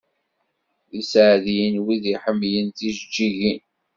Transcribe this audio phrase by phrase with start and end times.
[0.91, 3.61] D iseɛdiyen wid i iḥemmlen tjeǧǧigin.